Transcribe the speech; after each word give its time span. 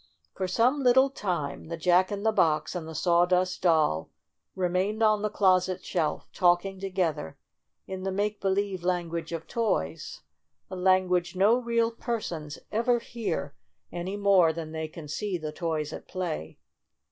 For 0.33 0.47
some 0.47 0.81
little 0.81 1.11
time 1.11 1.67
the 1.67 1.77
Jack 1.77 2.11
in 2.11 2.23
the 2.23 2.31
Box 2.31 2.73
and 2.73 2.87
the 2.87 2.95
Sawdust 2.95 3.61
Doll 3.61 4.09
remained 4.55 5.03
on 5.03 5.21
the 5.21 5.29
closet 5.29 5.85
shelf, 5.85 6.27
talking 6.33 6.79
together 6.79 7.37
in 7.85 8.01
the 8.01 8.11
make 8.11 8.41
believe 8.41 8.81
language 8.83 9.31
of 9.31 9.45
toys— 9.45 10.21
a 10.71 10.75
language 10.75 11.35
no 11.35 11.55
real 11.59 11.91
persons 11.91 12.57
ever 12.71 12.97
hear, 12.97 13.53
any 13.91 14.17
more 14.17 14.51
than 14.51 14.71
they 14.71 14.87
can 14.87 15.07
see 15.07 15.37
the 15.37 15.51
toys 15.51 15.93
at 15.93 16.07
play. 16.07 16.57